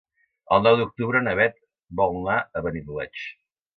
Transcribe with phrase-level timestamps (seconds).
[0.55, 1.59] El nou d'octubre na Bet
[2.01, 3.27] vol anar a Benidoleig.